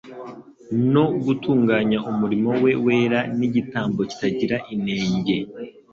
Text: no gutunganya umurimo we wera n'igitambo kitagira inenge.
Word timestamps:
no 0.93 1.03
gutunganya 1.23 1.97
umurimo 2.11 2.49
we 2.63 2.71
wera 2.85 3.19
n'igitambo 3.37 3.99
kitagira 4.09 4.55
inenge. 4.73 5.35